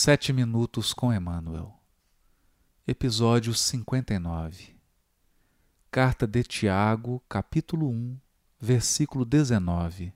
Sete 0.00 0.32
Minutos 0.32 0.94
com 0.94 1.12
Emmanuel, 1.12 1.74
Episódio 2.86 3.52
59 3.52 4.76
Carta 5.90 6.24
de 6.24 6.44
Tiago, 6.44 7.20
capítulo 7.28 7.88
1, 7.90 8.16
versículo 8.60 9.24
19 9.24 10.14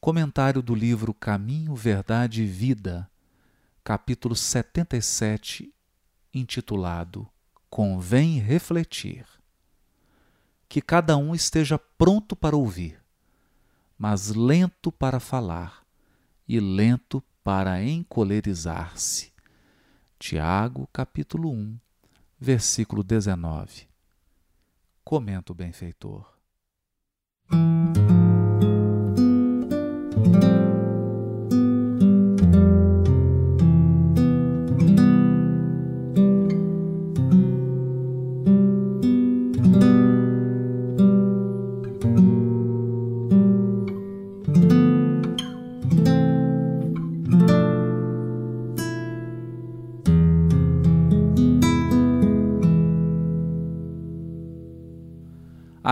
Comentário 0.00 0.62
do 0.62 0.72
livro 0.72 1.12
Caminho, 1.12 1.74
Verdade 1.74 2.44
e 2.44 2.46
Vida, 2.46 3.10
capítulo 3.82 4.36
77, 4.36 5.74
intitulado 6.32 7.28
Convém 7.68 8.38
Refletir. 8.38 9.26
Que 10.68 10.80
cada 10.80 11.16
um 11.16 11.34
esteja 11.34 11.76
pronto 11.76 12.36
para 12.36 12.56
ouvir, 12.56 13.02
mas 13.98 14.28
lento 14.28 14.92
para 14.92 15.18
falar 15.18 15.84
e 16.46 16.60
lento 16.60 17.20
para 17.42 17.82
encolerizar-se. 17.82 19.32
Tiago, 20.18 20.88
capítulo 20.92 21.50
1, 21.50 21.80
versículo 22.38 23.02
19. 23.02 23.88
Comenta 25.02 25.52
o 25.52 25.54
benfeitor. 25.54 26.40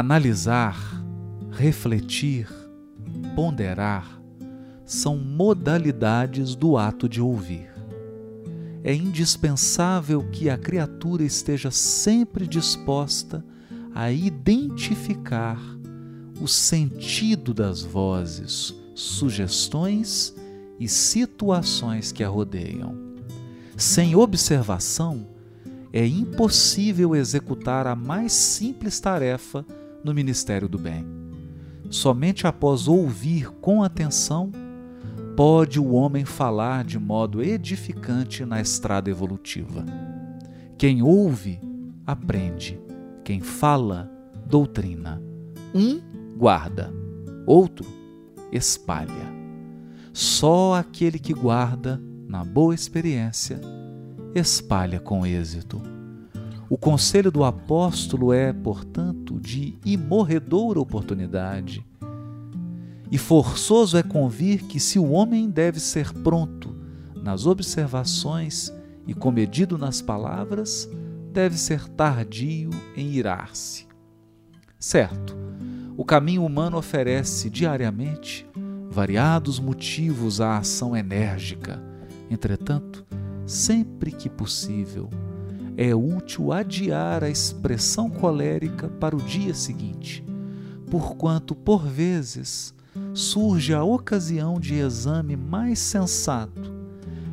Analisar, 0.01 0.79
refletir, 1.51 2.49
ponderar 3.35 4.23
são 4.87 5.17
modalidades 5.17 6.55
do 6.55 6.77
ato 6.77 7.09
de 7.09 7.21
ouvir. 7.21 7.69
É 8.85 8.95
indispensável 8.95 10.23
que 10.31 10.49
a 10.49 10.57
criatura 10.57 11.25
esteja 11.25 11.73
sempre 11.73 12.47
disposta 12.47 13.45
a 13.93 14.13
identificar 14.13 15.61
o 16.41 16.47
sentido 16.47 17.53
das 17.53 17.83
vozes, 17.83 18.73
sugestões 18.95 20.33
e 20.79 20.87
situações 20.87 22.13
que 22.13 22.23
a 22.23 22.29
rodeiam. 22.29 22.95
Sem 23.77 24.15
observação, 24.15 25.27
é 25.93 26.07
impossível 26.07 27.17
executar 27.17 27.89
a 27.89 27.97
mais 27.97 28.33
simples 28.33 29.01
tarefa 29.01 29.67
no 30.05 30.15
ministério 30.15 30.69
do 30.69 30.79
bem. 30.79 31.05
Somente 31.91 32.47
após 32.47 32.87
ouvir 32.87 33.51
com 33.61 33.83
atenção 33.83 34.51
pode 35.37 35.79
o 35.79 35.93
homem 35.93 36.25
falar 36.25 36.85
de 36.85 36.99
modo 36.99 37.43
edificante 37.43 38.45
na 38.45 38.61
estrada 38.61 39.09
evolutiva. 39.09 39.85
Quem 40.77 41.03
ouve, 41.03 41.61
aprende. 42.07 42.81
Quem 43.25 43.41
fala, 43.41 44.11
doutrina. 44.47 45.23
Um 45.75 46.01
guarda, 46.37 46.93
outro 47.47 47.87
espalha. 48.53 49.39
Só 50.13 50.75
aquele 50.75 51.19
que 51.19 51.33
guarda, 51.33 52.03
na 52.27 52.45
boa 52.45 52.75
experiência, 52.75 53.61
espalha 54.35 55.01
com 55.01 55.25
êxito. 55.25 55.81
O 56.71 56.77
conselho 56.77 57.31
do 57.31 57.45
apóstolo 57.45 58.33
é, 58.33 58.53
portanto, 58.53 59.41
de 59.41 59.79
imorredoura 59.85 60.79
oportunidade. 60.79 61.85
E 63.11 63.17
forçoso 63.17 63.97
é 63.97 64.03
convir 64.03 64.65
que, 64.65 64.79
se 64.79 64.99
o 64.99 65.11
homem 65.11 65.49
deve 65.49 65.81
ser 65.81 66.13
pronto 66.13 66.77
nas 67.23 67.47
observações 67.47 68.71
e 69.07 69.15
comedido 69.15 69.79
nas 69.79 70.03
palavras, 70.03 70.89
deve 71.33 71.57
ser 71.57 71.89
tardio 71.89 72.69
em 72.95 73.13
irar-se. 73.13 73.87
Certo, 74.79 75.35
o 75.97 76.05
caminho 76.05 76.45
humano 76.45 76.77
oferece 76.77 77.49
diariamente 77.49 78.47
variados 78.91 79.59
motivos 79.59 80.41
à 80.41 80.59
ação 80.59 80.95
enérgica. 80.95 81.83
Entretanto, 82.31 83.07
sempre 83.47 84.13
que 84.13 84.29
possível, 84.29 85.09
é 85.81 85.95
útil 85.95 86.53
adiar 86.53 87.23
a 87.23 87.31
expressão 87.31 88.11
colérica 88.11 88.89
para 88.89 89.15
o 89.15 89.23
dia 89.23 89.55
seguinte, 89.55 90.25
porquanto, 90.91 91.55
por 91.55 91.87
vezes, 91.87 92.75
surge 93.15 93.73
a 93.73 93.85
ocasião 93.85 94.59
de 94.59 94.75
exame 94.75 95.37
mais 95.37 95.79
sensato 95.79 96.75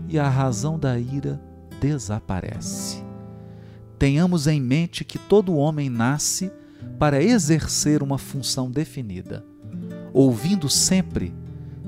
e 0.07 0.19
a 0.19 0.29
razão 0.29 0.77
da 0.77 0.99
ira 0.99 1.41
desaparece. 1.81 3.03
Tenhamos 3.97 4.45
em 4.45 4.61
mente 4.61 5.03
que 5.03 5.17
todo 5.17 5.55
homem 5.55 5.89
nasce 5.89 6.51
para 6.99 7.23
exercer 7.23 8.03
uma 8.03 8.19
função 8.19 8.69
definida. 8.69 9.43
Ouvindo 10.13 10.69
sempre, 10.69 11.33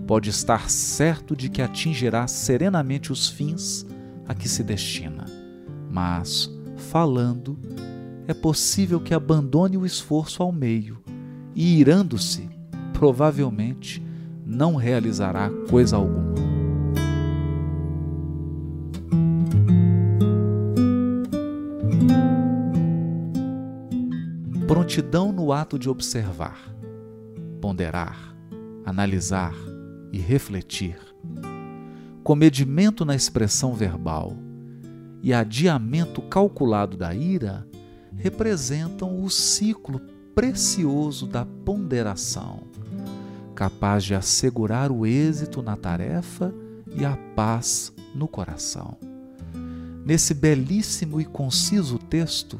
pode 0.07 0.31
estar 0.31 0.71
certo 0.71 1.35
de 1.35 1.49
que 1.49 1.61
atingirá 1.61 2.27
serenamente 2.27 3.11
os 3.11 3.29
fins 3.29 3.85
a 4.27 4.33
que 4.33 4.49
se 4.49 4.63
destina 4.63 5.36
mas, 5.97 6.47
falando, 6.75 7.57
é 8.27 8.33
possível 8.35 8.99
que 8.99 9.15
abandone 9.15 9.77
o 9.77 9.83
esforço 9.83 10.43
ao 10.43 10.51
meio 10.51 10.99
e, 11.55 11.79
irando-se, 11.79 12.47
provavelmente 12.93 14.05
não 14.45 14.75
realizará 14.75 15.49
coisa 15.67 15.95
alguma. 15.95 16.35
Prontidão 24.67 25.31
no 25.31 25.51
ato 25.51 25.79
de 25.79 25.89
observar, 25.89 26.59
ponderar, 27.59 28.35
analisar 28.85 29.55
e 30.13 30.19
refletir. 30.19 30.99
Comedimento 32.23 33.03
na 33.03 33.15
expressão 33.15 33.73
verbal 33.73 34.45
e 35.21 35.33
adiamento 35.33 36.21
calculado 36.21 36.95
da 36.95 37.13
ira 37.13 37.67
representam 38.15 39.23
o 39.23 39.29
ciclo 39.29 40.01
precioso 40.33 41.25
da 41.25 41.45
ponderação, 41.45 42.63
capaz 43.55 44.03
de 44.03 44.13
assegurar 44.13 44.91
o 44.91 45.05
êxito 45.05 45.61
na 45.61 45.75
tarefa 45.75 46.53
e 46.95 47.05
a 47.05 47.17
paz 47.35 47.93
no 48.13 48.27
coração. 48.27 48.97
Nesse 50.05 50.33
belíssimo 50.33 51.19
e 51.19 51.25
conciso 51.25 51.97
texto, 51.97 52.59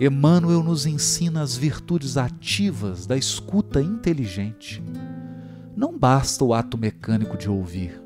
Emmanuel 0.00 0.62
nos 0.62 0.86
ensina 0.86 1.42
as 1.42 1.56
virtudes 1.56 2.16
ativas 2.16 3.06
da 3.06 3.16
escuta 3.16 3.80
inteligente. 3.82 4.82
Não 5.76 5.96
basta 5.96 6.44
o 6.44 6.52
ato 6.52 6.76
mecânico 6.76 7.36
de 7.36 7.48
ouvir 7.48 7.99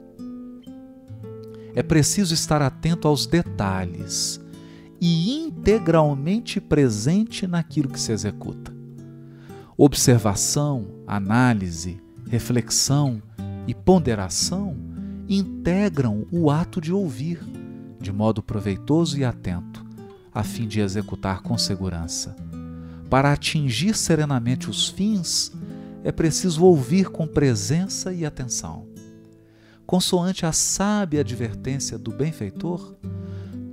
é 1.74 1.82
preciso 1.82 2.32
estar 2.32 2.62
atento 2.62 3.08
aos 3.08 3.26
detalhes 3.26 4.40
e 5.00 5.32
integralmente 5.32 6.60
presente 6.60 7.46
naquilo 7.46 7.88
que 7.88 7.98
se 7.98 8.12
executa. 8.12 8.72
Observação, 9.76 10.86
análise, 11.06 12.00
reflexão 12.28 13.20
e 13.66 13.74
ponderação 13.74 14.76
integram 15.28 16.26
o 16.30 16.50
ato 16.50 16.80
de 16.80 16.92
ouvir 16.92 17.40
de 18.00 18.12
modo 18.12 18.42
proveitoso 18.42 19.18
e 19.18 19.24
atento, 19.24 19.84
a 20.32 20.42
fim 20.42 20.68
de 20.68 20.78
executar 20.80 21.40
com 21.40 21.56
segurança. 21.56 22.36
Para 23.08 23.32
atingir 23.32 23.96
serenamente 23.96 24.68
os 24.68 24.88
fins, 24.88 25.50
é 26.04 26.12
preciso 26.12 26.62
ouvir 26.64 27.08
com 27.08 27.26
presença 27.26 28.12
e 28.12 28.26
atenção 28.26 28.93
consoante 29.86 30.46
a 30.46 30.52
sábia 30.52 31.20
advertência 31.20 31.98
do 31.98 32.10
benfeitor, 32.10 32.94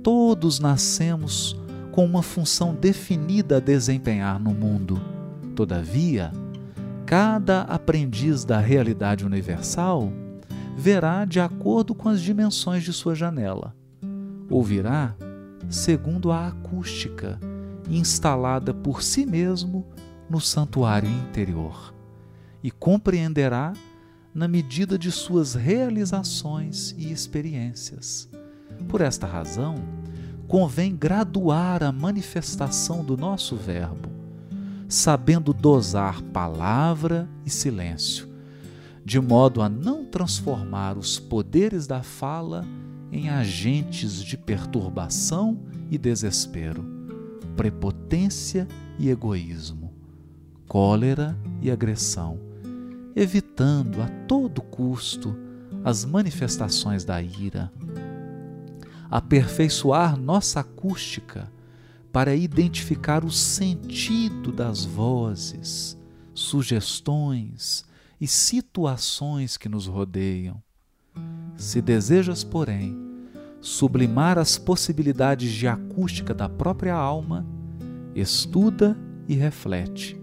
todos 0.02 0.58
nascemos 0.58 1.56
com 1.90 2.04
uma 2.04 2.22
função 2.22 2.74
definida 2.74 3.58
a 3.58 3.60
desempenhar 3.60 4.40
no 4.40 4.52
mundo. 4.52 5.00
Todavia, 5.54 6.32
cada 7.06 7.62
aprendiz 7.62 8.44
da 8.44 8.58
realidade 8.58 9.24
universal 9.24 10.12
verá 10.76 11.24
de 11.24 11.38
acordo 11.40 11.94
com 11.94 12.08
as 12.08 12.20
dimensões 12.20 12.82
de 12.82 12.92
sua 12.92 13.14
janela. 13.14 13.74
Ouvirá 14.48 15.14
segundo 15.68 16.32
a 16.32 16.48
acústica 16.48 17.38
instalada 17.88 18.72
por 18.72 19.02
si 19.02 19.26
mesmo 19.26 19.86
no 20.28 20.40
santuário 20.40 21.08
interior 21.08 21.94
e 22.62 22.70
compreenderá 22.70 23.72
na 24.34 24.48
medida 24.48 24.98
de 24.98 25.10
suas 25.10 25.54
realizações 25.54 26.94
e 26.96 27.12
experiências. 27.12 28.28
Por 28.88 29.00
esta 29.00 29.26
razão, 29.26 29.76
convém 30.48 30.94
graduar 30.94 31.82
a 31.82 31.92
manifestação 31.92 33.04
do 33.04 33.16
nosso 33.16 33.56
Verbo, 33.56 34.10
sabendo 34.88 35.52
dosar 35.52 36.22
palavra 36.22 37.28
e 37.44 37.50
silêncio, 37.50 38.28
de 39.04 39.20
modo 39.20 39.60
a 39.60 39.68
não 39.68 40.04
transformar 40.04 40.96
os 40.96 41.18
poderes 41.18 41.86
da 41.86 42.02
fala 42.02 42.64
em 43.10 43.28
agentes 43.28 44.22
de 44.22 44.38
perturbação 44.38 45.60
e 45.90 45.98
desespero, 45.98 46.84
prepotência 47.56 48.66
e 48.98 49.10
egoísmo, 49.10 49.92
cólera 50.66 51.36
e 51.60 51.70
agressão, 51.70 52.51
evitando 53.14 54.00
a 54.00 54.08
todo 54.26 54.62
custo 54.62 55.36
as 55.84 56.04
manifestações 56.04 57.04
da 57.04 57.20
ira. 57.20 57.72
Aperfeiçoar 59.10 60.16
nossa 60.16 60.60
acústica 60.60 61.50
para 62.12 62.34
identificar 62.34 63.24
o 63.24 63.30
sentido 63.30 64.52
das 64.52 64.84
vozes, 64.84 65.98
sugestões 66.34 67.84
e 68.20 68.26
situações 68.26 69.56
que 69.56 69.68
nos 69.68 69.86
rodeiam. 69.86 70.62
Se 71.56 71.82
desejas, 71.82 72.42
porém, 72.44 72.96
sublimar 73.60 74.38
as 74.38 74.56
possibilidades 74.56 75.52
de 75.52 75.66
acústica 75.66 76.32
da 76.32 76.48
própria 76.48 76.94
alma, 76.94 77.46
estuda 78.14 78.96
e 79.28 79.34
reflete, 79.34 80.18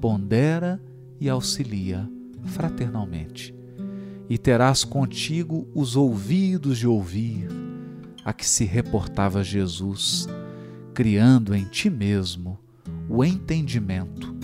pondera 0.00 0.80
e 1.20 1.28
auxilia 1.28 2.08
fraternalmente. 2.44 3.54
E 4.28 4.36
terás 4.36 4.84
contigo 4.84 5.66
os 5.74 5.96
ouvidos 5.96 6.78
de 6.78 6.86
ouvir, 6.86 7.48
a 8.24 8.32
que 8.32 8.46
se 8.46 8.64
reportava 8.64 9.42
Jesus, 9.42 10.28
criando 10.92 11.54
em 11.54 11.64
ti 11.64 11.88
mesmo 11.88 12.58
o 13.08 13.24
entendimento 13.24 14.36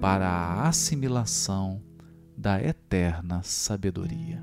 para 0.00 0.28
a 0.28 0.68
assimilação 0.68 1.82
da 2.36 2.62
eterna 2.62 3.42
sabedoria. 3.42 4.42